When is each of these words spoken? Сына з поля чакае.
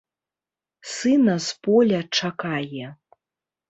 Сына 0.95 1.37
з 1.51 1.61
поля 1.69 2.01
чакае. 2.19 2.85